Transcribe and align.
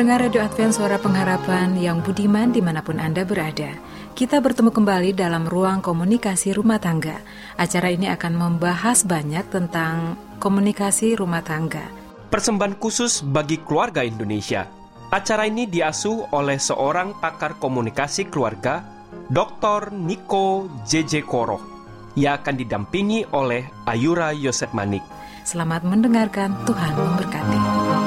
Pendengar 0.00 0.32
Radio 0.32 0.40
Advent 0.40 0.72
Suara 0.72 0.96
Pengharapan 0.96 1.76
yang 1.76 2.00
budiman 2.00 2.48
di 2.56 2.64
mana 2.64 2.80
pun 2.80 2.96
Anda 2.96 3.20
berada 3.20 3.76
Kita 4.16 4.40
bertemu 4.40 4.72
kembali 4.72 5.12
dalam 5.12 5.44
ruang 5.44 5.84
komunikasi 5.84 6.56
rumah 6.56 6.80
tangga 6.80 7.20
Acara 7.60 7.92
ini 7.92 8.08
akan 8.08 8.32
membahas 8.32 9.04
banyak 9.04 9.52
tentang 9.52 10.16
komunikasi 10.40 11.20
rumah 11.20 11.44
tangga 11.44 11.84
Persembahan 12.32 12.80
khusus 12.80 13.20
bagi 13.20 13.60
keluarga 13.60 14.00
Indonesia 14.00 14.64
Acara 15.12 15.44
ini 15.44 15.68
diasuh 15.68 16.32
oleh 16.32 16.56
seorang 16.56 17.20
pakar 17.20 17.60
komunikasi 17.60 18.32
keluarga 18.32 18.80
Dr. 19.28 19.92
Niko 19.92 20.80
JJ 20.88 21.28
Koro 21.28 21.60
Ia 22.16 22.40
akan 22.40 22.56
didampingi 22.56 23.28
oleh 23.36 23.68
Ayura 23.84 24.32
Yosef 24.32 24.72
Manik 24.72 25.04
Selamat 25.44 25.84
mendengarkan, 25.84 26.56
Tuhan 26.64 26.96
memberkati. 26.96 27.99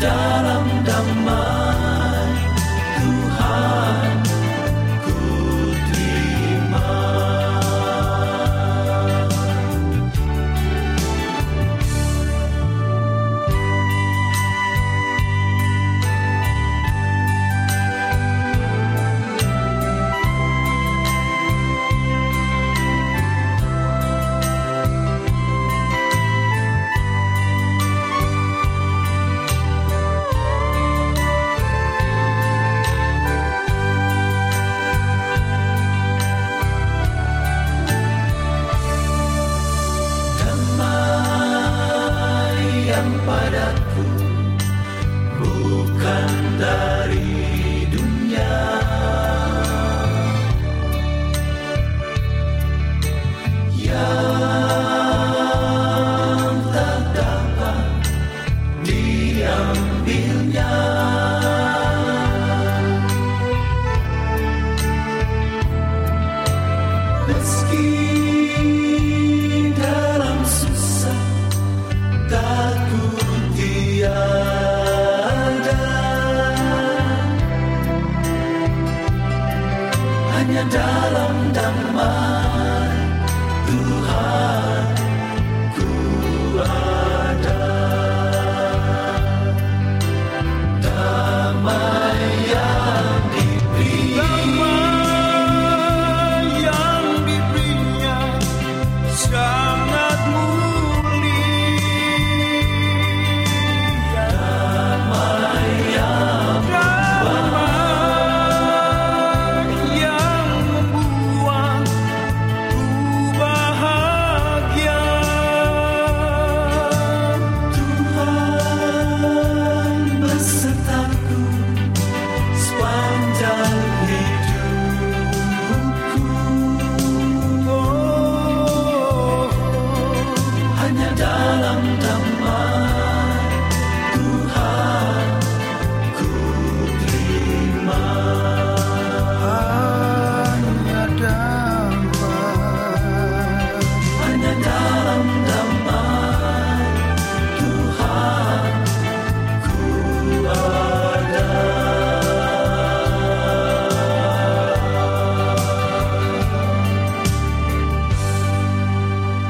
da 0.00 0.42
da 0.42 0.55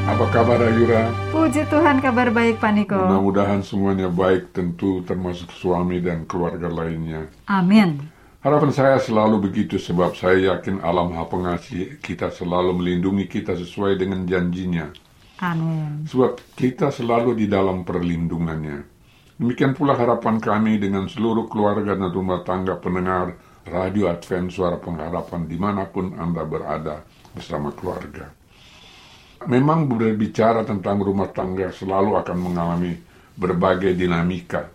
kabar 0.06 0.62
Ayura? 0.62 1.10
Puji 1.34 1.66
Tuhan 1.66 1.98
kabar 1.98 2.30
baik 2.30 2.62
Pak 2.62 2.72
Niko. 2.78 2.94
Mudah-mudahan 2.94 3.64
semuanya 3.66 4.06
baik 4.06 4.54
tentu 4.54 5.02
termasuk 5.02 5.50
suami 5.50 5.98
dan 5.98 6.22
keluarga 6.30 6.70
lainnya. 6.70 7.26
Amin. 7.50 8.06
Harapan 8.38 8.70
saya 8.70 8.96
selalu 9.02 9.50
begitu 9.50 9.82
sebab 9.82 10.14
saya 10.14 10.54
yakin 10.54 10.78
alam 10.78 11.10
Maha 11.10 11.26
Pengasih 11.26 11.98
kita 11.98 12.30
selalu 12.30 12.78
melindungi 12.78 13.26
kita 13.26 13.58
sesuai 13.58 13.98
dengan 13.98 14.22
janjinya. 14.22 14.94
Amin. 15.42 16.06
Sebab 16.06 16.38
kita 16.54 16.94
selalu 16.94 17.34
di 17.34 17.50
dalam 17.50 17.82
perlindungannya. 17.82 18.86
Demikian 19.42 19.74
pula 19.74 19.98
harapan 19.98 20.38
kami 20.38 20.78
dengan 20.78 21.10
seluruh 21.10 21.50
keluarga 21.50 21.98
dan 21.98 22.14
rumah 22.14 22.46
tangga 22.46 22.78
pendengar 22.78 23.34
Radio 23.66 24.06
Advent 24.06 24.54
Suara 24.54 24.78
Pengharapan 24.78 25.50
di 25.50 25.58
mana 25.58 25.90
pun 25.90 26.14
Anda 26.14 26.46
berada 26.46 27.02
bersama 27.34 27.74
keluarga. 27.74 28.45
Memang 29.46 29.87
berbicara 29.87 30.66
tentang 30.66 30.98
rumah 30.98 31.31
tangga 31.31 31.70
selalu 31.70 32.19
akan 32.19 32.38
mengalami 32.38 32.98
berbagai 33.38 33.94
dinamika. 33.94 34.66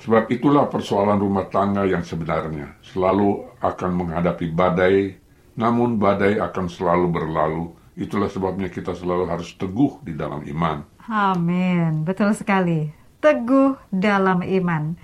Sebab 0.00 0.32
itulah 0.32 0.70
persoalan 0.70 1.20
rumah 1.20 1.50
tangga 1.50 1.84
yang 1.84 2.00
sebenarnya 2.00 2.78
selalu 2.80 3.44
akan 3.60 3.90
menghadapi 3.92 4.48
badai, 4.48 5.12
namun 5.58 6.00
badai 6.00 6.40
akan 6.40 6.70
selalu 6.70 7.06
berlalu. 7.10 7.64
Itulah 7.98 8.30
sebabnya 8.30 8.70
kita 8.70 8.94
selalu 8.94 9.26
harus 9.26 9.52
teguh 9.58 9.98
di 10.06 10.14
dalam 10.14 10.40
iman. 10.46 10.86
Amin, 11.10 12.06
betul 12.06 12.30
sekali. 12.32 12.94
Teguh 13.18 13.74
dalam 13.90 14.46
iman. 14.46 14.94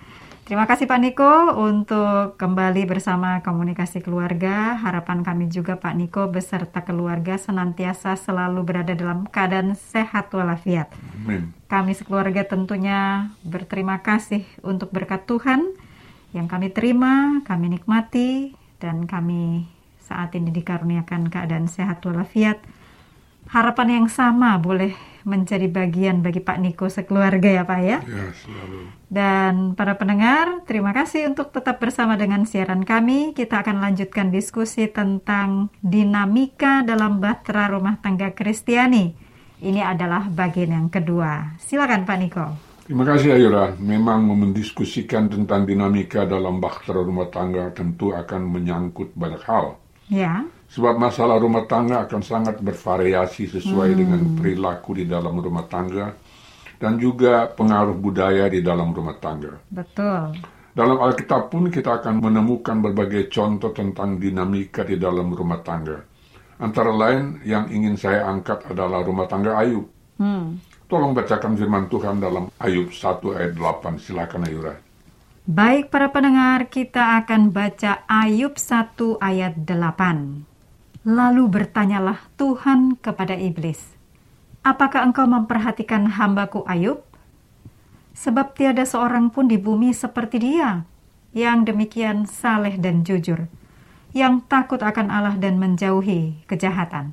Terima 0.44 0.68
kasih 0.68 0.84
Pak 0.84 1.00
Niko 1.00 1.56
untuk 1.56 2.36
kembali 2.36 2.84
bersama 2.84 3.40
komunikasi 3.40 4.04
keluarga. 4.04 4.76
Harapan 4.76 5.24
kami 5.24 5.48
juga 5.48 5.80
Pak 5.80 5.96
Niko 5.96 6.28
beserta 6.28 6.84
keluarga 6.84 7.40
senantiasa 7.40 8.12
selalu 8.12 8.60
berada 8.60 8.92
dalam 8.92 9.24
keadaan 9.24 9.72
sehat 9.72 10.28
walafiat. 10.36 10.92
Amin. 11.24 11.56
Kami 11.64 11.96
sekeluarga 11.96 12.44
tentunya 12.44 13.32
berterima 13.40 14.04
kasih 14.04 14.44
untuk 14.60 14.92
berkat 14.92 15.24
Tuhan 15.24 15.64
yang 16.36 16.44
kami 16.44 16.76
terima, 16.76 17.40
kami 17.48 17.80
nikmati, 17.80 18.52
dan 18.76 19.08
kami 19.08 19.64
saat 20.04 20.36
ini 20.36 20.52
dikaruniakan 20.52 21.32
keadaan 21.32 21.72
sehat 21.72 22.04
walafiat. 22.04 22.60
Harapan 23.48 24.04
yang 24.04 24.08
sama 24.12 24.60
boleh 24.60 24.92
menjadi 25.24 25.66
bagian 25.68 26.20
bagi 26.20 26.44
Pak 26.44 26.60
Niko 26.60 26.86
sekeluarga 26.92 27.50
ya 27.50 27.64
Pak 27.64 27.80
ya. 27.80 27.98
Ya, 28.04 28.26
selalu. 28.32 28.80
Dan 29.08 29.72
para 29.74 29.96
pendengar, 29.96 30.64
terima 30.68 30.92
kasih 30.92 31.28
untuk 31.32 31.50
tetap 31.50 31.80
bersama 31.80 32.14
dengan 32.20 32.44
siaran 32.44 32.84
kami. 32.84 33.32
Kita 33.32 33.64
akan 33.64 33.80
lanjutkan 33.80 34.28
diskusi 34.28 34.86
tentang 34.88 35.72
dinamika 35.80 36.84
dalam 36.84 37.18
bahtera 37.18 37.72
rumah 37.72 37.98
tangga 37.98 38.32
Kristiani. 38.36 39.16
Ini 39.64 39.80
adalah 39.80 40.28
bagian 40.28 40.76
yang 40.76 40.88
kedua. 40.92 41.56
Silakan 41.56 42.04
Pak 42.04 42.18
Niko. 42.20 42.46
Terima 42.84 43.04
kasih 43.08 43.32
Ayura. 43.32 43.72
Memang 43.80 44.28
mendiskusikan 44.28 45.32
tentang 45.32 45.64
dinamika 45.64 46.28
dalam 46.28 46.60
bahtera 46.60 47.00
rumah 47.00 47.32
tangga 47.32 47.72
tentu 47.72 48.12
akan 48.12 48.44
menyangkut 48.44 49.16
banyak 49.16 49.40
hal. 49.48 49.80
Ya. 50.12 50.44
Sebab 50.74 50.98
masalah 50.98 51.38
rumah 51.38 51.70
tangga 51.70 52.02
akan 52.02 52.18
sangat 52.18 52.58
bervariasi 52.58 53.46
sesuai 53.46 53.94
hmm. 53.94 53.98
dengan 53.98 54.20
perilaku 54.34 54.98
di 54.98 55.06
dalam 55.06 55.38
rumah 55.38 55.70
tangga 55.70 56.10
dan 56.82 56.98
juga 56.98 57.46
pengaruh 57.46 57.94
budaya 57.94 58.50
di 58.50 58.58
dalam 58.58 58.90
rumah 58.90 59.14
tangga. 59.22 59.54
Betul. 59.70 60.34
Dalam 60.74 60.98
Alkitab 60.98 61.54
pun 61.54 61.70
kita 61.70 62.02
akan 62.02 62.18
menemukan 62.18 62.82
berbagai 62.82 63.30
contoh 63.30 63.70
tentang 63.70 64.18
dinamika 64.18 64.82
di 64.82 64.98
dalam 64.98 65.30
rumah 65.30 65.62
tangga. 65.62 66.02
Antara 66.58 66.90
lain 66.90 67.38
yang 67.46 67.70
ingin 67.70 67.94
saya 67.94 68.26
angkat 68.26 68.66
adalah 68.66 69.06
rumah 69.06 69.30
tangga 69.30 69.54
Ayub. 69.54 69.86
Hmm. 70.18 70.58
Tolong 70.90 71.14
bacakan 71.14 71.54
firman 71.54 71.86
Tuhan 71.86 72.18
dalam 72.18 72.50
Ayub 72.58 72.90
1 72.90 73.22
ayat 73.38 73.54
8. 73.54 74.02
Silakan 74.02 74.42
Ayura. 74.50 74.74
Baik 75.46 75.94
para 75.94 76.10
pendengar, 76.10 76.66
kita 76.66 77.22
akan 77.22 77.54
baca 77.54 78.02
Ayub 78.10 78.58
1 78.58 79.22
ayat 79.22 79.54
8. 79.62 80.53
Lalu 81.04 81.52
bertanyalah 81.52 82.32
Tuhan 82.40 82.96
kepada 82.96 83.36
iblis, 83.36 83.92
Apakah 84.64 85.04
engkau 85.04 85.28
memperhatikan 85.28 86.16
hambaku 86.16 86.64
Ayub? 86.64 87.04
Sebab 88.16 88.56
tiada 88.56 88.88
seorang 88.88 89.28
pun 89.28 89.44
di 89.44 89.60
bumi 89.60 89.92
seperti 89.92 90.40
dia, 90.40 90.88
yang 91.36 91.68
demikian 91.68 92.24
saleh 92.24 92.80
dan 92.80 93.04
jujur, 93.04 93.52
yang 94.16 94.40
takut 94.48 94.80
akan 94.80 95.12
Allah 95.12 95.36
dan 95.36 95.60
menjauhi 95.60 96.48
kejahatan. 96.48 97.12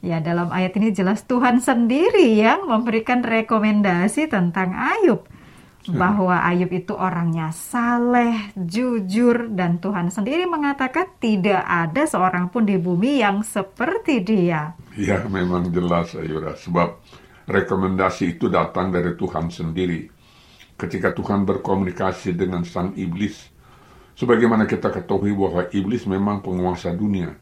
Ya, 0.00 0.24
dalam 0.24 0.48
ayat 0.48 0.72
ini 0.80 0.96
jelas 0.96 1.28
Tuhan 1.28 1.60
sendiri 1.60 2.40
yang 2.40 2.64
memberikan 2.64 3.20
rekomendasi 3.20 4.32
tentang 4.32 4.72
Ayub 4.72 5.28
bahwa 5.92 6.42
Ayub 6.42 6.70
itu 6.74 6.94
orangnya 6.94 7.54
saleh, 7.54 8.50
jujur, 8.58 9.52
dan 9.54 9.78
Tuhan 9.78 10.10
sendiri 10.10 10.48
mengatakan 10.50 11.14
tidak 11.22 11.62
ada 11.62 12.02
seorang 12.08 12.50
pun 12.50 12.66
di 12.66 12.74
bumi 12.74 13.22
yang 13.22 13.46
seperti 13.46 14.24
dia. 14.26 14.74
Ya, 14.98 15.22
memang 15.28 15.70
jelas 15.70 16.16
Ayura, 16.18 16.58
sebab 16.58 16.98
rekomendasi 17.46 18.38
itu 18.38 18.50
datang 18.50 18.90
dari 18.90 19.14
Tuhan 19.14 19.52
sendiri. 19.52 20.10
Ketika 20.76 21.14
Tuhan 21.14 21.46
berkomunikasi 21.46 22.34
dengan 22.36 22.66
sang 22.66 22.92
iblis, 22.98 23.48
sebagaimana 24.18 24.66
kita 24.66 24.90
ketahui 24.92 25.32
bahwa 25.32 25.70
iblis 25.70 26.04
memang 26.04 26.42
penguasa 26.42 26.92
dunia. 26.92 27.32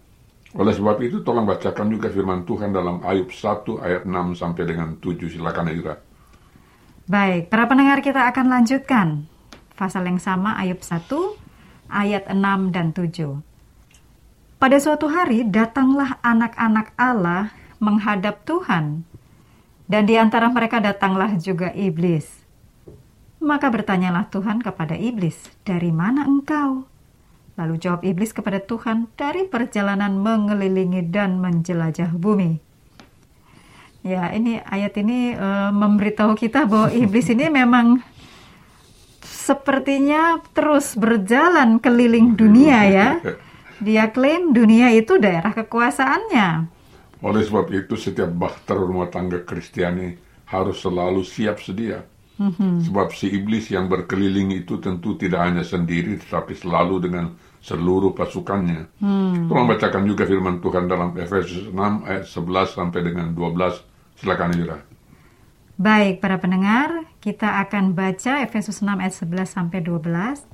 Oleh 0.54 0.70
sebab 0.70 1.02
itu, 1.02 1.18
tolong 1.26 1.42
bacakan 1.50 1.90
juga 1.90 2.06
firman 2.14 2.46
Tuhan 2.46 2.70
dalam 2.70 3.02
Ayub 3.02 3.26
1 3.26 3.82
ayat 3.82 4.02
6 4.06 4.38
sampai 4.38 4.62
dengan 4.62 4.94
7. 5.02 5.26
Silakan 5.26 5.66
Ayura. 5.66 6.13
Baik, 7.04 7.52
para 7.52 7.68
pendengar 7.68 8.00
kita 8.00 8.32
akan 8.32 8.48
lanjutkan 8.48 9.28
pasal 9.76 10.08
yang 10.08 10.16
sama 10.16 10.56
Ayub 10.56 10.80
1 10.80 11.04
ayat 11.92 12.32
6 12.32 12.72
dan 12.72 12.96
7. 12.96 13.44
Pada 14.56 14.76
suatu 14.80 15.12
hari 15.12 15.44
datanglah 15.44 16.16
anak-anak 16.24 16.96
Allah 16.96 17.52
menghadap 17.76 18.48
Tuhan 18.48 19.04
dan 19.84 20.08
di 20.08 20.16
antara 20.16 20.48
mereka 20.48 20.80
datanglah 20.80 21.36
juga 21.36 21.76
iblis. 21.76 22.24
Maka 23.36 23.68
bertanyalah 23.68 24.32
Tuhan 24.32 24.64
kepada 24.64 24.96
iblis, 24.96 25.36
"Dari 25.60 25.92
mana 25.92 26.24
engkau?" 26.24 26.88
Lalu 27.60 27.84
jawab 27.84 28.00
iblis 28.00 28.32
kepada 28.32 28.64
Tuhan, 28.64 29.12
"Dari 29.20 29.44
perjalanan 29.44 30.16
mengelilingi 30.16 31.04
dan 31.12 31.36
menjelajah 31.36 32.16
bumi." 32.16 32.63
Ya, 34.04 34.28
ini 34.36 34.60
ayat 34.60 35.00
ini 35.00 35.32
uh, 35.32 35.72
memberitahu 35.72 36.36
kita 36.36 36.68
bahwa 36.68 36.92
iblis 36.92 37.24
ini 37.32 37.48
memang 37.48 38.04
sepertinya 39.24 40.44
terus 40.52 40.92
berjalan 40.92 41.80
keliling 41.80 42.36
dunia 42.36 42.84
ya. 42.84 43.08
Dia 43.80 44.12
klaim 44.12 44.52
dunia 44.52 44.92
itu 44.92 45.16
daerah 45.16 45.56
kekuasaannya. 45.56 46.48
Oleh 47.24 47.42
sebab 47.48 47.72
itu 47.72 47.96
setiap 47.96 48.28
bahtera 48.28 48.84
rumah 48.84 49.08
tangga 49.08 49.40
Kristiani 49.40 50.12
harus 50.52 50.84
selalu 50.84 51.24
siap 51.24 51.64
sedia. 51.64 52.04
Sebab 52.60 53.14
si 53.14 53.32
iblis 53.32 53.72
yang 53.72 53.88
berkeliling 53.88 54.52
itu 54.52 54.82
tentu 54.84 55.16
tidak 55.16 55.48
hanya 55.48 55.64
sendiri 55.64 56.20
tetapi 56.20 56.52
selalu 56.52 57.08
dengan 57.08 57.32
seluruh 57.64 58.12
pasukannya. 58.12 59.00
Tolong 59.48 59.66
bacakan 59.70 60.04
juga 60.04 60.28
firman 60.28 60.60
Tuhan 60.60 60.84
dalam 60.92 61.16
Efesus 61.16 61.72
6 61.72 62.04
ayat 62.04 62.28
11 62.28 62.76
sampai 62.76 63.00
dengan 63.00 63.32
12. 63.32 63.93
Silakan 64.18 64.54
Yura. 64.54 64.78
Baik, 65.74 66.22
para 66.22 66.38
pendengar, 66.38 67.02
kita 67.18 67.58
akan 67.66 67.98
baca 67.98 68.46
Efesus 68.46 68.78
6 68.78 68.94
ayat 68.94 69.14
11 69.14 69.50
sampai 69.50 69.82
12. 69.82 70.46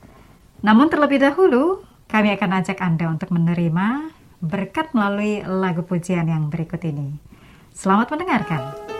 Namun 0.64 0.88
terlebih 0.88 1.20
dahulu, 1.20 1.84
kami 2.08 2.32
akan 2.32 2.50
ajak 2.64 2.80
Anda 2.80 3.12
untuk 3.12 3.28
menerima 3.32 4.16
berkat 4.40 4.96
melalui 4.96 5.44
lagu 5.44 5.84
pujian 5.84 6.24
yang 6.24 6.48
berikut 6.48 6.80
ini. 6.88 7.20
Selamat 7.76 8.16
mendengarkan. 8.16 8.99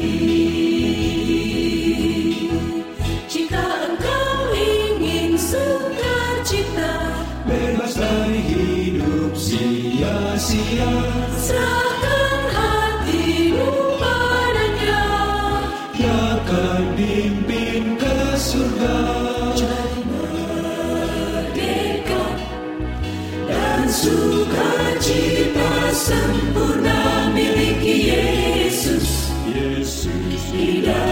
sukacita 23.91 25.91
sempurna 25.91 27.27
miliki 27.35 28.07
Yesus. 28.07 29.35
Yesus. 29.51 30.43
Di 30.51 31.10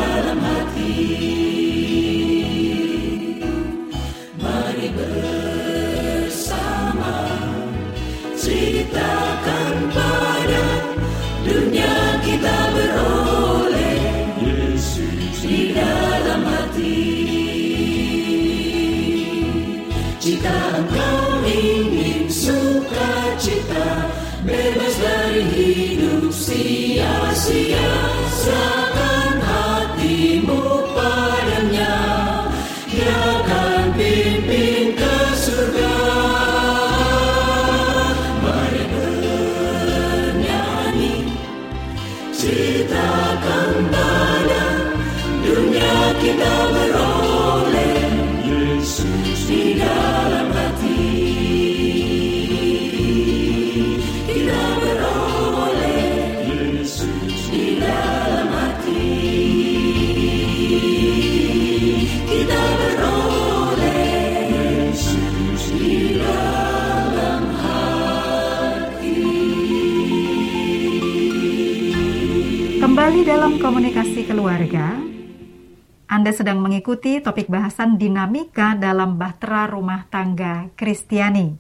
Anda 76.09 76.33
sedang 76.33 76.57
mengikuti 76.65 77.21
topik 77.21 77.45
bahasan 77.53 78.01
dinamika 78.01 78.73
dalam 78.73 79.21
bahtera 79.21 79.69
rumah 79.69 80.09
tangga 80.09 80.73
Kristiani. 80.73 81.53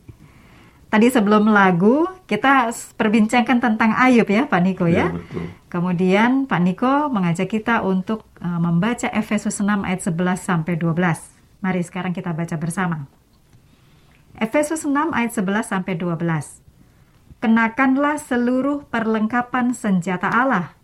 Tadi 0.89 1.05
sebelum 1.05 1.53
lagu, 1.53 2.09
kita 2.25 2.73
perbincangkan 2.97 3.61
tentang 3.61 3.93
Ayub 3.93 4.25
ya 4.25 4.49
Pak 4.49 4.61
Niko 4.65 4.89
ya. 4.89 5.13
ya 5.13 5.13
betul. 5.13 5.45
Kemudian 5.69 6.49
Pak 6.49 6.61
Niko 6.65 7.13
mengajak 7.13 7.45
kita 7.45 7.85
untuk 7.85 8.25
eh, 8.41 8.57
membaca 8.57 9.05
Efesus 9.13 9.61
6 9.61 9.85
ayat 9.85 10.01
11 10.01 10.41
sampai 10.41 10.73
12. 10.81 10.97
Mari 11.61 11.81
sekarang 11.85 12.17
kita 12.17 12.33
baca 12.33 12.57
bersama. 12.57 13.05
Efesus 14.33 14.81
6 14.81 15.13
ayat 15.13 15.29
11 15.29 15.61
sampai 15.61 15.93
12. 15.93 16.17
Kenakanlah 17.37 18.17
seluruh 18.17 18.89
perlengkapan 18.89 19.77
senjata 19.77 20.25
Allah 20.25 20.78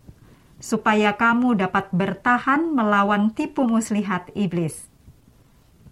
supaya 0.56 1.14
kamu 1.14 1.60
dapat 1.60 1.92
bertahan 1.92 2.72
melawan 2.72 3.32
tipu 3.32 3.68
muslihat 3.68 4.32
iblis. 4.32 4.88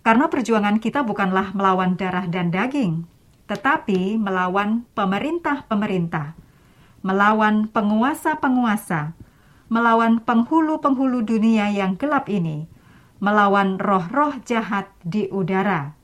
Karena 0.04 0.28
perjuangan 0.28 0.80
kita 0.80 1.00
bukanlah 1.00 1.56
melawan 1.56 1.96
darah 1.96 2.28
dan 2.28 2.52
daging, 2.52 3.08
tetapi 3.48 4.20
melawan 4.20 4.84
pemerintah-pemerintah, 4.92 6.36
melawan 7.00 7.68
penguasa-penguasa, 7.72 9.16
melawan 9.72 10.20
penghulu-penghulu 10.20 11.24
dunia 11.24 11.72
yang 11.72 11.96
gelap 11.96 12.28
ini, 12.28 12.68
melawan 13.20 13.80
roh-roh 13.80 14.36
jahat 14.44 14.92
di 15.00 15.28
udara. 15.32 15.96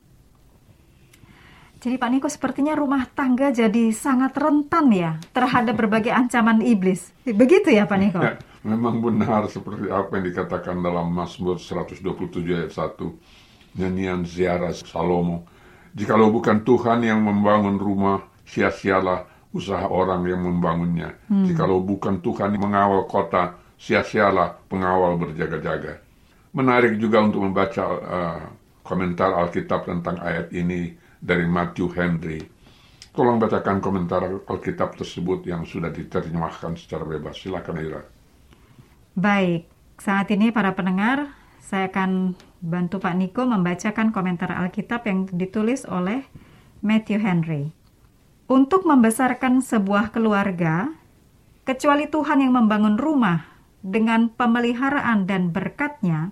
Jadi 1.81 1.97
Pak 1.97 2.11
Niko 2.13 2.29
sepertinya 2.29 2.77
rumah 2.77 3.09
tangga 3.09 3.49
jadi 3.49 3.89
sangat 3.93 4.37
rentan 4.37 4.93
ya 4.93 5.17
terhadap 5.33 5.81
berbagai 5.81 6.13
ancaman 6.13 6.61
iblis. 6.61 7.09
Begitu 7.25 7.73
ya 7.73 7.89
Pak 7.89 7.99
Niko? 8.01 8.21
Memang 8.61 9.01
benar 9.01 9.49
seperti 9.49 9.89
apa 9.89 10.21
yang 10.21 10.29
dikatakan 10.29 10.85
dalam 10.85 11.09
Mazmur 11.09 11.57
127 11.57 12.45
ayat 12.53 12.73
1. 12.77 13.81
Nyanyian 13.81 14.29
ziarah 14.29 14.77
Salomo. 14.77 15.49
Jikalau 15.97 16.29
bukan 16.29 16.61
Tuhan 16.61 17.01
yang 17.01 17.25
membangun 17.25 17.81
rumah, 17.81 18.21
sia-sialah 18.45 19.25
usaha 19.57 19.89
orang 19.89 20.29
yang 20.29 20.45
membangunnya. 20.45 21.17
Jikalau 21.49 21.81
bukan 21.81 22.21
Tuhan 22.21 22.55
yang 22.55 22.69
mengawal 22.69 23.09
kota, 23.09 23.57
sia-sialah 23.81 24.61
pengawal 24.69 25.17
berjaga-jaga. 25.17 25.97
Menarik 26.53 27.01
juga 27.01 27.25
untuk 27.25 27.41
membaca 27.49 27.85
uh, 27.89 28.45
komentar 28.85 29.41
Alkitab 29.41 29.89
tentang 29.89 30.21
ayat 30.21 30.53
ini 30.53 30.93
dari 31.17 31.49
Matthew 31.49 31.89
Henry. 31.97 32.45
Tolong 33.11 33.41
bacakan 33.41 33.81
komentar 33.81 34.21
Alkitab 34.45 35.01
tersebut 35.01 35.49
yang 35.49 35.65
sudah 35.65 35.89
diterjemahkan 35.89 36.77
secara 36.77 37.09
bebas. 37.09 37.41
Silakan 37.41 37.79
Ira. 37.81 38.20
Baik, 39.19 39.67
saat 39.99 40.31
ini 40.31 40.55
para 40.55 40.79
pendengar, 40.79 41.35
saya 41.59 41.91
akan 41.91 42.39
bantu 42.63 43.03
Pak 43.03 43.15
Niko 43.19 43.43
membacakan 43.43 44.15
komentar 44.15 44.55
Alkitab 44.55 45.03
yang 45.11 45.27
ditulis 45.35 45.83
oleh 45.83 46.31
Matthew 46.79 47.19
Henry. 47.19 47.75
Untuk 48.47 48.87
membesarkan 48.87 49.67
sebuah 49.67 50.15
keluarga, 50.15 50.95
kecuali 51.67 52.07
Tuhan 52.07 52.43
yang 52.43 52.55
membangun 52.55 52.99
rumah 52.99 53.51
dengan 53.83 54.31
pemeliharaan 54.31 55.27
dan 55.27 55.51
berkatnya, 55.51 56.31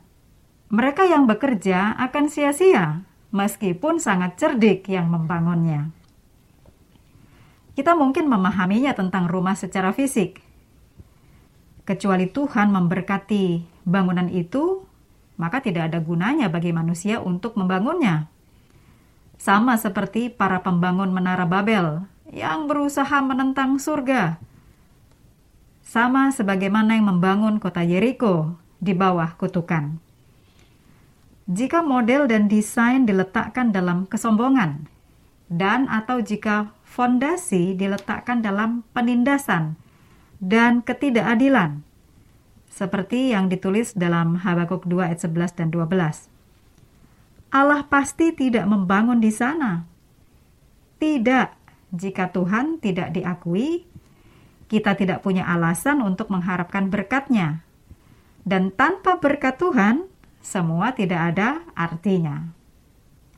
mereka 0.70 1.02
yang 1.02 1.26
bekerja 1.26 1.98
akan 1.98 2.30
sia-sia 2.30 3.02
meskipun 3.34 3.98
sangat 3.98 4.38
cerdik 4.38 4.86
yang 4.86 5.10
membangunnya. 5.10 5.90
Kita 7.74 7.94
mungkin 7.94 8.26
memahaminya 8.26 8.94
tentang 8.94 9.30
rumah 9.30 9.54
secara 9.54 9.94
fisik. 9.94 10.47
Kecuali 11.88 12.28
Tuhan 12.28 12.68
memberkati 12.68 13.64
bangunan 13.88 14.28
itu, 14.28 14.84
maka 15.40 15.64
tidak 15.64 15.88
ada 15.88 16.04
gunanya 16.04 16.52
bagi 16.52 16.68
manusia 16.68 17.16
untuk 17.16 17.56
membangunnya. 17.56 18.28
Sama 19.40 19.80
seperti 19.80 20.28
para 20.28 20.60
pembangun 20.60 21.08
menara 21.08 21.48
Babel 21.48 22.04
yang 22.28 22.68
berusaha 22.68 23.24
menentang 23.24 23.80
surga. 23.80 24.36
Sama 25.80 26.28
sebagaimana 26.28 27.00
yang 27.00 27.08
membangun 27.08 27.56
kota 27.56 27.80
Yeriko 27.80 28.60
di 28.84 28.92
bawah 28.92 29.32
kutukan. 29.40 29.96
Jika 31.48 31.80
model 31.80 32.28
dan 32.28 32.52
desain 32.52 33.08
diletakkan 33.08 33.72
dalam 33.72 34.04
kesombongan, 34.04 34.84
dan 35.48 35.88
atau 35.88 36.20
jika 36.20 36.68
fondasi 36.84 37.72
diletakkan 37.72 38.44
dalam 38.44 38.84
penindasan 38.92 39.80
dan 40.38 40.86
ketidakadilan, 40.86 41.82
seperti 42.70 43.34
yang 43.34 43.50
ditulis 43.50 43.94
dalam 43.98 44.38
Habakuk 44.38 44.86
2 44.86 45.10
ayat 45.10 45.20
11 45.26 45.58
dan 45.58 45.68
12. 45.74 46.30
Allah 47.48 47.82
pasti 47.88 48.30
tidak 48.36 48.68
membangun 48.68 49.18
di 49.18 49.32
sana. 49.34 49.82
Tidak, 50.98 51.48
jika 51.94 52.30
Tuhan 52.30 52.78
tidak 52.78 53.14
diakui, 53.14 53.88
kita 54.68 54.94
tidak 54.94 55.24
punya 55.24 55.48
alasan 55.48 56.04
untuk 56.04 56.28
mengharapkan 56.28 56.92
berkatnya. 56.92 57.64
Dan 58.44 58.68
tanpa 58.70 59.16
berkat 59.16 59.56
Tuhan, 59.56 60.04
semua 60.44 60.92
tidak 60.92 61.34
ada 61.34 61.64
artinya. 61.72 62.52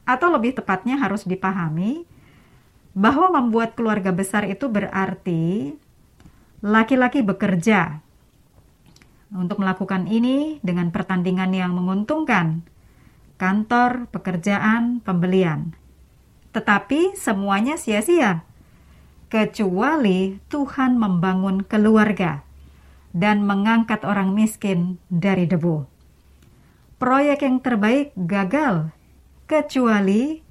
Atau 0.05 0.29
lebih 0.35 0.59
tepatnya 0.59 0.99
harus 0.99 1.23
dipahami 1.23 2.03
bahwa 2.99 3.31
membuat 3.39 3.79
keluarga 3.79 4.11
besar 4.11 4.51
itu 4.51 4.67
berarti 4.67 5.75
laki-laki 6.61 7.25
bekerja 7.25 8.05
untuk 9.33 9.65
melakukan 9.65 10.05
ini 10.11 10.61
dengan 10.61 10.93
pertandingan 10.93 11.57
yang 11.57 11.73
menguntungkan, 11.73 12.67
kantor, 13.41 14.11
pekerjaan, 14.13 15.01
pembelian. 15.01 15.73
Tetapi 16.53 17.17
semuanya 17.17 17.81
sia-sia, 17.81 18.45
kecuali 19.33 20.43
Tuhan 20.51 20.99
membangun 20.99 21.65
keluarga 21.65 22.43
dan 23.17 23.47
mengangkat 23.47 24.03
orang 24.03 24.35
miskin 24.37 24.99
dari 25.09 25.47
debu. 25.47 25.87
Proyek 27.01 27.47
yang 27.47 27.65
terbaik 27.65 28.13
gagal, 28.19 28.93
kecuali 29.49 30.45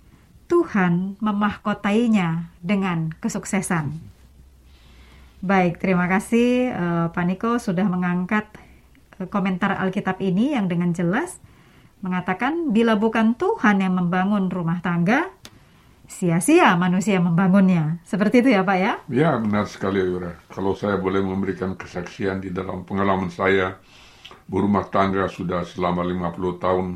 Tuhan 0.50 1.22
memahkotainya 1.22 2.50
dengan 2.64 3.14
kesuksesan. 3.22 4.09
Baik, 5.40 5.80
terima 5.80 6.12
kasih 6.12 6.76
uh, 6.76 7.06
Pak 7.16 7.24
Niko 7.24 7.64
sudah 7.64 7.88
mengangkat 7.88 8.52
uh, 9.24 9.28
komentar 9.32 9.72
Alkitab 9.72 10.20
ini 10.20 10.52
yang 10.52 10.68
dengan 10.68 10.92
jelas 10.92 11.40
mengatakan 12.04 12.76
bila 12.76 13.00
bukan 13.00 13.40
Tuhan 13.40 13.80
yang 13.80 13.96
membangun 13.96 14.52
rumah 14.52 14.84
tangga, 14.84 15.32
sia-sia 16.12 16.76
manusia 16.76 17.24
membangunnya. 17.24 18.04
Seperti 18.04 18.44
itu 18.44 18.52
ya 18.52 18.68
Pak 18.68 18.78
ya? 18.84 18.94
Ya, 19.08 19.32
benar 19.40 19.64
sekali 19.72 20.04
Yura. 20.04 20.36
Kalau 20.52 20.76
saya 20.76 21.00
boleh 21.00 21.24
memberikan 21.24 21.72
kesaksian 21.72 22.44
di 22.44 22.52
dalam 22.52 22.84
pengalaman 22.84 23.32
saya, 23.32 23.80
berumah 24.52 24.92
tangga 24.92 25.32
sudah 25.32 25.64
selama 25.64 26.04
50 26.04 26.60
tahun 26.60 26.88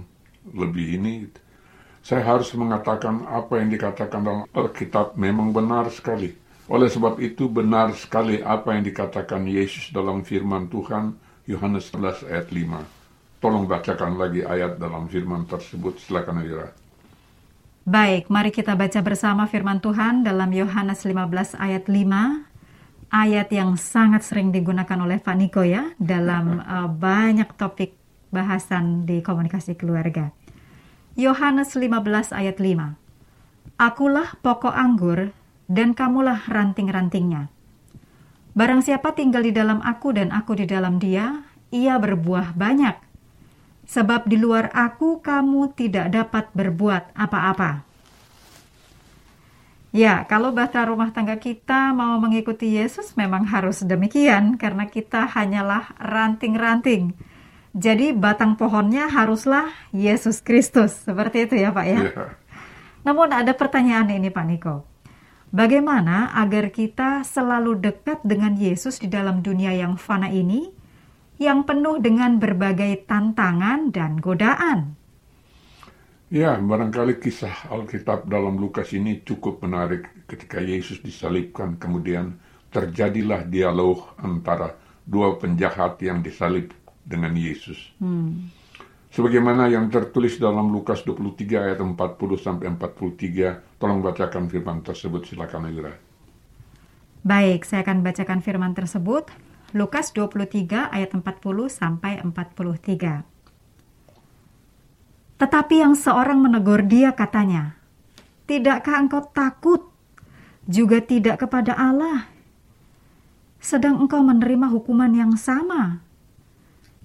lebih 0.51 0.99
ini, 0.99 1.31
saya 2.03 2.27
harus 2.27 2.51
mengatakan 2.59 3.23
apa 3.23 3.63
yang 3.63 3.71
dikatakan 3.71 4.19
dalam 4.19 4.43
Alkitab 4.51 5.15
memang 5.15 5.55
benar 5.55 5.87
sekali. 5.87 6.42
Oleh 6.73 6.89
sebab 6.89 7.21
itu 7.21 7.45
benar 7.45 7.93
sekali 7.93 8.41
apa 8.41 8.73
yang 8.73 8.81
dikatakan 8.81 9.45
Yesus 9.45 9.93
dalam 9.93 10.25
firman 10.25 10.65
Tuhan 10.73 11.13
Yohanes 11.45 11.93
11 11.93 12.25
ayat 12.33 12.49
5. 12.49 13.37
Tolong 13.37 13.69
bacakan 13.69 14.17
lagi 14.17 14.41
ayat 14.41 14.81
dalam 14.81 15.05
firman 15.05 15.45
tersebut. 15.45 16.01
Silakan 16.01 16.41
Ayura. 16.41 16.73
Baik, 17.85 18.25
mari 18.33 18.49
kita 18.49 18.73
baca 18.73 19.05
bersama 19.05 19.45
firman 19.45 19.77
Tuhan 19.85 20.25
dalam 20.25 20.49
Yohanes 20.49 21.05
15 21.05 21.61
ayat 21.61 21.85
5. 21.85 22.41
Ayat 23.13 23.53
yang 23.53 23.77
sangat 23.77 24.25
sering 24.25 24.49
digunakan 24.49 24.97
oleh 24.97 25.21
Pak 25.21 25.37
Niko 25.37 25.61
ya 25.61 25.93
dalam 26.01 26.57
uh, 26.57 26.89
banyak 26.89 27.53
topik 27.53 27.93
bahasan 28.33 29.05
di 29.05 29.21
komunikasi 29.21 29.77
keluarga. 29.77 30.33
Yohanes 31.13 31.77
15 31.77 32.33
ayat 32.33 32.57
5. 32.57 32.97
Akulah 33.77 34.33
pokok 34.41 34.73
anggur 34.73 35.42
dan 35.69 35.95
kamulah 35.97 36.43
ranting-rantingnya. 36.47 37.49
Barang 38.53 38.85
siapa 38.85 39.17
tinggal 39.17 39.45
di 39.45 39.53
dalam 39.55 39.81
aku 39.81 40.13
dan 40.13 40.29
aku 40.29 40.57
di 40.57 40.69
dalam 40.69 41.01
dia, 41.01 41.41
ia 41.73 41.97
berbuah 41.97 42.53
banyak. 42.53 42.95
Sebab 43.89 44.29
di 44.29 44.37
luar 44.39 44.69
aku 44.71 45.19
kamu 45.19 45.73
tidak 45.75 46.13
dapat 46.13 46.47
berbuat 46.53 47.17
apa-apa. 47.17 47.83
Ya, 49.93 50.25
kalau 50.25 50.49
bahasa 50.49 50.85
rumah 50.89 51.13
tangga 51.13 51.37
kita 51.37 51.93
mau 51.93 52.17
mengikuti 52.17 52.77
Yesus 52.77 53.13
memang 53.13 53.45
harus 53.45 53.85
demikian 53.85 54.57
karena 54.57 54.89
kita 54.89 55.29
hanyalah 55.29 55.93
ranting-ranting 56.01 57.13
jadi 57.73 58.13
batang 58.13 58.53
pohonnya 58.53 59.09
haruslah 59.09 59.73
Yesus 59.89 60.45
Kristus. 60.45 60.93
Seperti 60.93 61.49
itu 61.49 61.57
ya 61.57 61.73
Pak 61.73 61.85
ya. 61.89 61.99
Ya. 62.05 62.37
Namun 63.01 63.33
ada 63.33 63.49
pertanyaan 63.57 64.13
ini 64.13 64.29
Pak 64.29 64.45
Niko. 64.45 64.75
Bagaimana 65.53 66.33
agar 66.33 66.73
kita 66.73 67.21
selalu 67.21 67.77
dekat 67.77 68.25
dengan 68.25 68.57
Yesus 68.57 68.97
di 68.97 69.05
dalam 69.05 69.45
dunia 69.45 69.69
yang 69.69 70.01
fana 70.01 70.33
ini, 70.33 70.73
yang 71.37 71.61
penuh 71.61 72.01
dengan 72.01 72.41
berbagai 72.41 73.05
tantangan 73.05 73.93
dan 73.93 74.17
godaan? 74.17 74.97
Ya, 76.33 76.57
barangkali 76.57 77.21
kisah 77.21 77.69
Alkitab 77.69 78.25
dalam 78.25 78.57
Lukas 78.57 78.97
ini 78.97 79.21
cukup 79.21 79.61
menarik 79.61 80.25
ketika 80.25 80.57
Yesus 80.57 80.97
disalibkan. 81.05 81.77
Kemudian 81.77 82.33
terjadilah 82.73 83.45
dialog 83.45 84.09
antara 84.17 84.73
dua 85.05 85.37
penjahat 85.37 86.01
yang 86.01 86.25
disalib 86.25 86.73
dengan 87.05 87.37
Yesus. 87.37 87.93
Hmm. 88.01 88.49
Sebagaimana 89.13 89.69
yang 89.69 89.93
tertulis 89.93 90.41
dalam 90.41 90.73
Lukas 90.73 91.05
23 91.05 91.37
ayat 91.53 91.77
40 91.77 91.93
sampai 92.33 92.65
43, 92.65 93.77
tolong 93.77 94.01
bacakan 94.01 94.49
firman 94.49 94.81
tersebut 94.81 95.29
silakan 95.29 95.69
Ayura. 95.69 95.93
Baik, 97.21 97.61
saya 97.61 97.85
akan 97.85 98.01
bacakan 98.01 98.41
firman 98.41 98.73
tersebut. 98.73 99.29
Lukas 99.77 100.09
23 100.17 100.89
ayat 100.89 101.13
40 101.13 101.29
sampai 101.69 102.25
43. 102.25 103.21
Tetapi 105.37 105.75
yang 105.77 105.93
seorang 105.93 106.41
menegur 106.41 106.81
dia 106.81 107.13
katanya, 107.13 107.77
Tidakkah 108.49 108.97
engkau 108.97 109.29
takut 109.29 109.93
juga 110.65 111.05
tidak 111.05 111.45
kepada 111.45 111.77
Allah? 111.77 112.33
Sedang 113.61 114.01
engkau 114.01 114.25
menerima 114.25 114.73
hukuman 114.73 115.13
yang 115.13 115.37
sama 115.37 116.01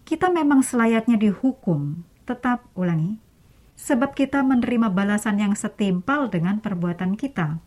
kita 0.08 0.32
memang 0.32 0.64
selayaknya 0.64 1.20
dihukum, 1.20 2.00
tetap 2.24 2.64
ulangi, 2.72 3.20
sebab 3.76 4.16
kita 4.16 4.40
menerima 4.40 4.88
balasan 4.88 5.36
yang 5.36 5.52
setimpal 5.52 6.32
dengan 6.32 6.64
perbuatan 6.64 7.12
kita. 7.12 7.60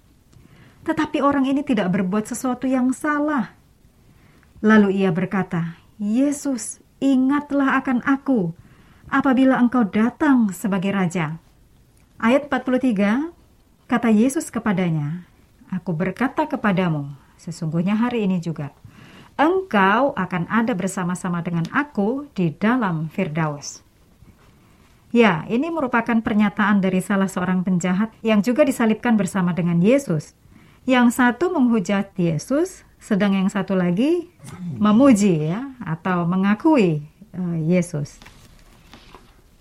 Tetapi 0.81 1.21
orang 1.21 1.45
ini 1.45 1.61
tidak 1.61 1.93
berbuat 1.93 2.25
sesuatu 2.25 2.65
yang 2.65 2.97
salah. 2.97 3.53
Lalu 4.65 5.05
ia 5.05 5.13
berkata, 5.13 5.77
Yesus, 6.01 6.81
ingatlah 6.97 7.77
akan 7.77 8.01
aku 8.09 8.57
apabila 9.05 9.61
engkau 9.61 9.85
datang 9.85 10.49
sebagai 10.49 10.97
raja. 10.97 11.37
Ayat 12.17 12.49
43, 12.49 13.29
kata 13.85 14.09
Yesus 14.09 14.49
kepadanya, 14.49 15.29
Aku 15.69 15.93
berkata 15.93 16.49
kepadamu, 16.49 17.13
sesungguhnya 17.37 17.93
hari 17.93 18.25
ini 18.25 18.41
juga, 18.41 18.73
engkau 19.41 20.13
akan 20.13 20.45
ada 20.53 20.77
bersama-sama 20.77 21.41
dengan 21.41 21.65
aku 21.73 22.29
di 22.37 22.53
dalam 22.53 23.09
Firdaus. 23.09 23.81
Ya, 25.09 25.43
ini 25.49 25.67
merupakan 25.73 26.15
pernyataan 26.21 26.79
dari 26.79 27.01
salah 27.03 27.27
seorang 27.27 27.65
penjahat 27.65 28.13
yang 28.23 28.45
juga 28.45 28.63
disalibkan 28.63 29.17
bersama 29.17 29.51
dengan 29.51 29.81
Yesus. 29.81 30.37
Yang 30.87 31.19
satu 31.19 31.51
menghujat 31.51 32.15
Yesus, 32.15 32.85
sedang 33.01 33.35
yang 33.35 33.49
satu 33.49 33.73
lagi 33.75 34.29
memuji 34.77 35.51
ya 35.51 35.73
atau 35.83 36.23
mengakui 36.29 37.03
uh, 37.33 37.57
Yesus. 37.59 38.21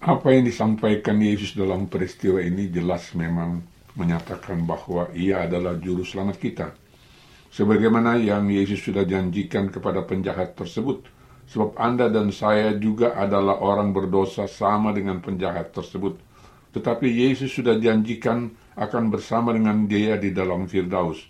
Apa 0.01 0.33
yang 0.33 0.47
disampaikan 0.47 1.19
Yesus 1.19 1.57
dalam 1.57 1.89
peristiwa 1.91 2.39
ini 2.41 2.71
jelas 2.71 3.11
memang 3.17 3.65
menyatakan 3.99 4.65
bahwa 4.65 5.11
ia 5.13 5.45
adalah 5.45 5.77
juru 5.77 6.07
selamat 6.07 6.37
kita 6.39 6.69
sebagaimana 7.51 8.17
yang 8.17 8.47
Yesus 8.47 8.81
sudah 8.81 9.03
janjikan 9.05 9.69
kepada 9.69 10.07
penjahat 10.07 10.55
tersebut. 10.55 11.05
Sebab 11.51 11.75
Anda 11.75 12.07
dan 12.07 12.31
saya 12.31 12.79
juga 12.79 13.19
adalah 13.19 13.59
orang 13.59 13.91
berdosa 13.91 14.47
sama 14.47 14.95
dengan 14.95 15.19
penjahat 15.19 15.75
tersebut. 15.75 16.15
Tetapi 16.71 17.11
Yesus 17.11 17.51
sudah 17.51 17.75
janjikan 17.75 18.55
akan 18.79 19.11
bersama 19.11 19.51
dengan 19.51 19.91
dia 19.91 20.15
di 20.15 20.31
dalam 20.31 20.71
Firdaus. 20.71 21.27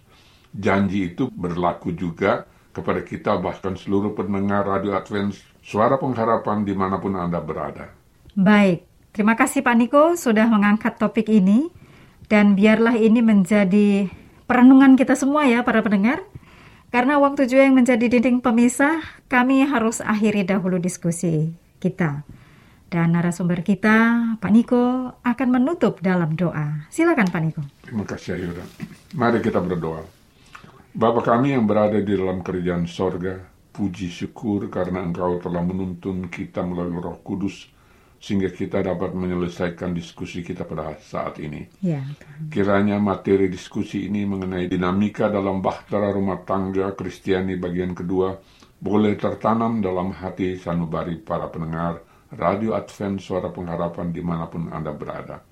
janji 0.51 1.15
itu 1.15 1.31
berlaku 1.31 1.95
juga 1.95 2.43
kepada 2.75 3.07
kita 3.07 3.39
bahkan 3.39 3.79
seluruh 3.79 4.19
pendengar 4.19 4.67
Radio 4.67 4.99
Advent 4.99 5.35
Suara 5.63 5.95
Pengharapan 5.95 6.67
di 6.67 6.75
mana 6.75 6.99
pun 6.99 7.15
Anda 7.15 7.39
berada. 7.39 7.87
Baik, 8.35 8.83
terima 9.15 9.39
kasih 9.39 9.63
Pak 9.63 9.77
Niko 9.79 10.05
sudah 10.19 10.51
mengangkat 10.51 10.99
topik 10.99 11.31
ini 11.31 11.71
dan 12.27 12.59
biarlah 12.59 12.99
ini 12.99 13.23
menjadi 13.23 14.11
perenungan 14.51 14.99
kita 14.99 15.15
semua 15.15 15.47
ya 15.47 15.63
para 15.63 15.79
pendengar. 15.79 16.27
Karena 16.91 17.23
waktu 17.23 17.47
juga 17.47 17.71
yang 17.71 17.79
menjadi 17.79 18.03
dinding 18.11 18.43
pemisah, 18.43 18.99
kami 19.31 19.63
harus 19.63 20.03
akhiri 20.03 20.43
dahulu 20.43 20.83
diskusi 20.83 21.55
kita. 21.79 22.27
Dan 22.91 23.15
narasumber 23.15 23.63
kita, 23.63 24.19
Pak 24.43 24.51
Niko, 24.51 25.15
akan 25.23 25.49
menutup 25.55 26.03
dalam 26.03 26.35
doa. 26.35 26.91
Silakan 26.91 27.31
Pak 27.31 27.41
Niko. 27.47 27.63
Terima 27.87 28.03
kasih 28.03 28.35
Ayuda. 28.35 28.67
Mari 29.15 29.39
kita 29.39 29.63
berdoa. 29.63 30.03
Bapa 30.91 31.23
kami 31.23 31.55
yang 31.55 31.71
berada 31.71 32.03
di 32.03 32.11
dalam 32.19 32.43
kerjaan 32.43 32.91
sorga, 32.91 33.39
puji 33.71 34.11
syukur 34.11 34.67
karena 34.67 35.07
Engkau 35.07 35.39
telah 35.39 35.63
menuntun 35.63 36.27
kita 36.27 36.67
melalui 36.67 36.99
roh 36.99 37.23
kudus, 37.23 37.71
sehingga 38.21 38.53
kita 38.53 38.85
dapat 38.85 39.17
menyelesaikan 39.17 39.97
diskusi 39.97 40.45
kita 40.45 40.69
pada 40.69 40.93
saat 41.01 41.41
ini. 41.41 41.65
Ya, 41.81 42.05
Kiranya 42.53 43.01
materi 43.01 43.49
diskusi 43.49 44.05
ini 44.13 44.29
mengenai 44.29 44.69
dinamika 44.69 45.33
dalam 45.33 45.65
bahtera 45.65 46.13
rumah 46.13 46.45
tangga 46.45 46.93
Kristiani 46.93 47.57
bagian 47.57 47.97
kedua 47.97 48.37
boleh 48.77 49.17
tertanam 49.17 49.81
dalam 49.81 50.13
hati 50.13 50.61
sanubari 50.61 51.17
para 51.17 51.49
pendengar 51.49 52.05
Radio 52.37 52.77
Advent 52.77 53.19
Suara 53.25 53.49
Pengharapan 53.51 54.13
di 54.13 54.23
mana 54.23 54.47
pun 54.47 54.69
Anda 54.69 54.95
berada. 54.95 55.43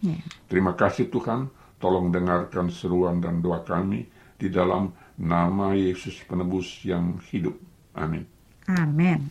Terima 0.47 0.77
kasih 0.77 1.11
Tuhan, 1.11 1.49
tolong 1.81 2.13
dengarkan 2.13 2.71
seruan 2.71 3.19
dan 3.19 3.41
doa 3.43 3.65
kami 3.65 4.07
di 4.39 4.47
dalam 4.53 4.93
nama 5.19 5.75
Yesus 5.75 6.23
penebus 6.29 6.87
yang 6.87 7.19
hidup. 7.33 7.59
Amin. 7.99 8.23
amin. 8.71 9.27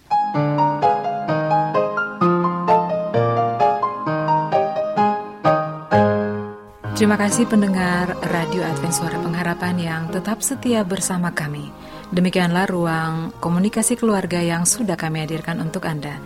Terima 6.98 7.14
kasih 7.14 7.46
pendengar 7.46 8.10
Radio 8.34 8.66
Advent 8.66 8.90
Suara 8.90 9.22
Pengharapan 9.22 9.78
yang 9.78 10.04
tetap 10.10 10.42
setia 10.42 10.82
bersama 10.82 11.30
kami. 11.30 11.70
Demikianlah 12.10 12.66
ruang 12.66 13.38
komunikasi 13.38 14.02
keluarga 14.02 14.42
yang 14.42 14.66
sudah 14.66 14.98
kami 14.98 15.22
hadirkan 15.22 15.62
untuk 15.62 15.86
Anda. 15.86 16.18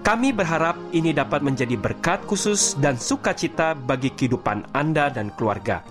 Kami 0.00 0.32
berharap 0.32 0.80
ini 0.96 1.12
dapat 1.12 1.44
menjadi 1.44 1.76
berkat 1.76 2.24
khusus 2.24 2.72
dan 2.80 2.96
sukacita 2.96 3.76
bagi 3.76 4.16
kehidupan 4.16 4.72
Anda 4.72 5.12
dan 5.12 5.28
keluarga. 5.36 5.84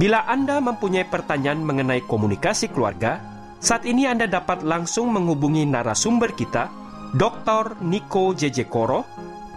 Bila 0.00 0.24
Anda 0.32 0.64
mempunyai 0.64 1.04
pertanyaan 1.04 1.60
mengenai 1.60 2.08
komunikasi 2.08 2.72
keluarga, 2.72 3.20
saat 3.60 3.84
ini 3.84 4.08
Anda 4.08 4.24
dapat 4.24 4.64
langsung 4.64 5.12
menghubungi 5.12 5.68
narasumber 5.68 6.32
kita, 6.32 6.72
Dr. 7.12 7.84
Niko 7.84 8.32
JJ 8.32 8.64
Koro, 8.64 9.04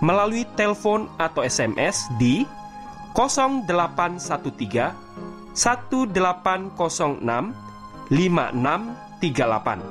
melalui 0.03 0.43
telepon 0.59 1.07
atau 1.15 1.47
SMS 1.47 2.11
di 2.19 2.56
0813 3.17 5.57
1806 5.57 6.77
5638. 8.13 9.81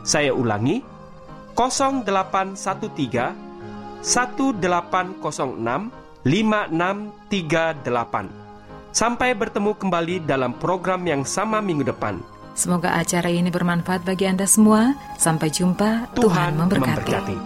Saya 0.00 0.32
ulangi 0.32 0.80
0813 1.52 4.00
1806 4.00 5.92
5638. 6.24 8.40
Sampai 8.90 9.38
bertemu 9.38 9.70
kembali 9.76 10.24
dalam 10.26 10.50
program 10.56 11.04
yang 11.06 11.22
sama 11.22 11.62
minggu 11.62 11.86
depan. 11.86 12.18
Semoga 12.58 12.98
acara 12.98 13.30
ini 13.30 13.46
bermanfaat 13.52 14.02
bagi 14.02 14.26
Anda 14.26 14.48
semua. 14.48 14.98
Sampai 15.14 15.54
jumpa. 15.54 16.10
Tuhan, 16.18 16.58
memberkati. 16.58 16.90
memberkati. 16.90 17.36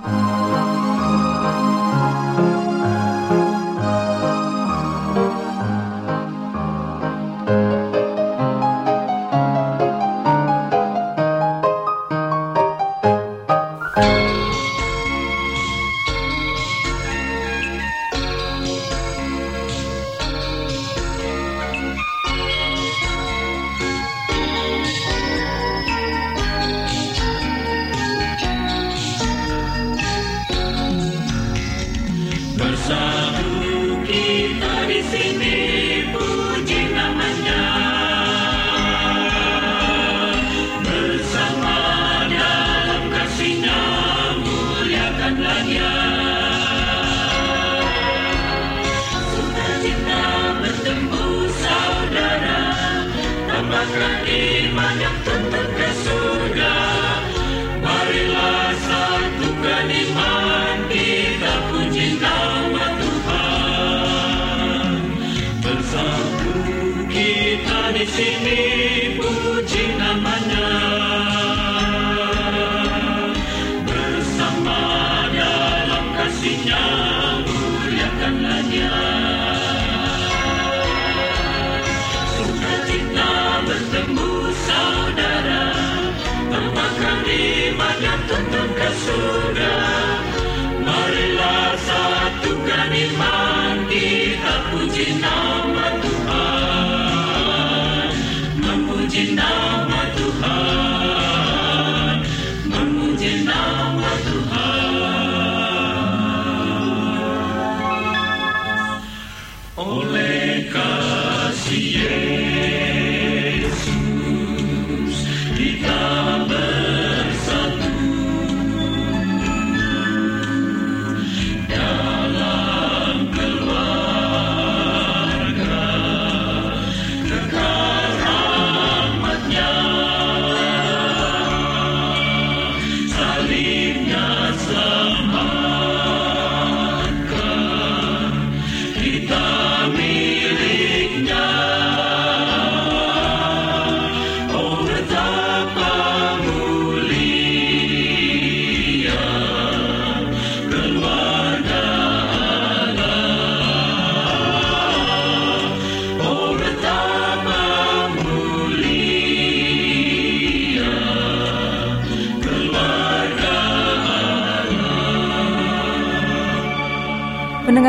Iman 54.75 55.44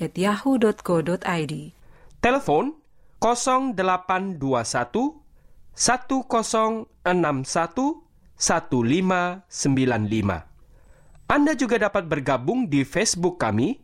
awrindonesia@yahoo.co.id. 0.00 1.54
Telepon 2.18 2.74
0821 3.20 5.20
1061 5.74 8.04
1595. 8.34 10.54
Anda 11.24 11.56
juga 11.56 11.80
dapat 11.80 12.04
bergabung 12.04 12.68
di 12.68 12.84
Facebook 12.84 13.40
kami, 13.40 13.80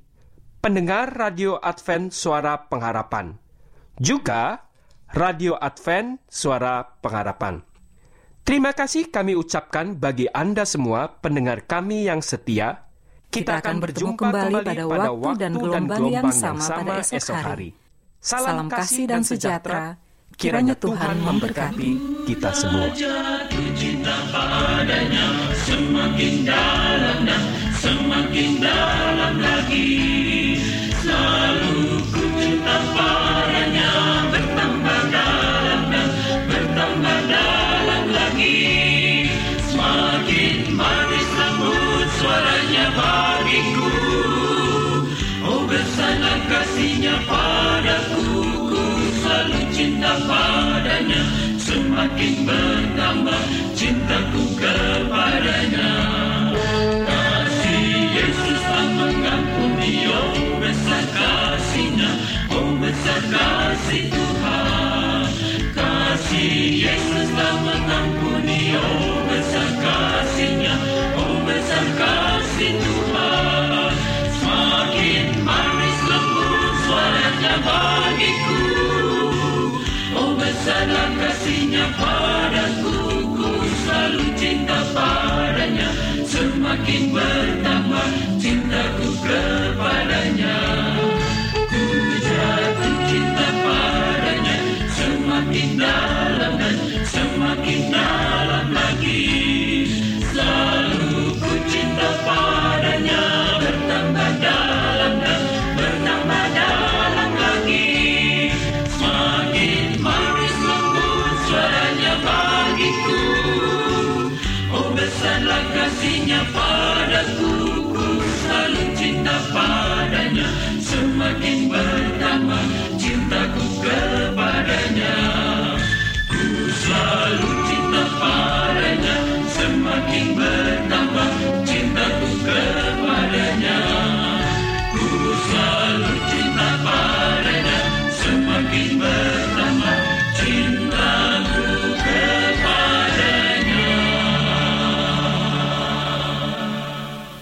pendengar 0.60 1.16
Radio 1.16 1.56
Advent 1.56 2.12
Suara 2.12 2.68
Pengharapan. 2.68 3.32
Juga 3.96 4.68
Radio 5.16 5.56
Advent 5.56 6.20
Suara 6.28 6.84
Pengharapan. 7.00 7.64
Terima 8.44 8.76
kasih 8.76 9.08
kami 9.08 9.32
ucapkan 9.36 9.96
bagi 9.96 10.28
Anda 10.32 10.68
semua 10.68 11.20
pendengar 11.20 11.64
kami 11.64 12.08
yang 12.08 12.20
setia. 12.20 12.89
Kita 13.30 13.62
akan 13.62 13.76
bertemu 13.78 14.12
kembali 14.18 14.54
pada 14.66 14.84
waktu 14.90 15.30
dan 15.38 15.52
gelombang 15.54 16.04
yang 16.10 16.30
sama 16.34 16.66
pada 16.66 16.98
esok 16.98 17.38
hari. 17.38 17.70
Salam 18.18 18.66
kasih 18.66 19.06
dan 19.06 19.22
sejahtera. 19.22 19.94
Kiranya 20.34 20.74
Tuhan 20.74 21.20
memberkati 21.22 21.90
kita 22.26 22.50
semua. 22.50 22.90
Jatuh 22.90 23.70
cinta 23.76 24.14
padanya 24.34 25.52
semakin 25.52 26.34
dalam 26.48 27.18
dan 27.28 27.42
semakin 27.76 28.50
dalam 28.58 29.34
lagi. 29.38 30.19
Bagiku. 43.00 43.90
Oh 45.40 45.64
bersama 45.64 46.32
kasihnya 46.52 47.16
padaku 47.24 48.24
Ku 48.68 48.82
selalu 49.18 49.60
cinta 49.72 50.12
padanya 50.28 51.22
Semakin 51.56 52.34
bertambah 52.44 53.42
cintaku 53.72 54.42
kepadanya 54.60 55.89
padaku 82.00 82.96
Ku 83.36 83.48
selalu 83.84 84.26
cinta 84.40 84.80
padanya 84.96 85.88
Semakin 86.24 87.02
bertambah 87.12 88.08
cintaku 88.40 89.08
kepadanya 89.20 90.56
Ku 91.52 91.84
jatuh 92.24 92.96
cinta 93.06 93.48
padanya 93.60 94.56
Semakin 94.88 95.68
dalam 95.76 96.52
dan 96.56 96.76
semakin 97.04 97.99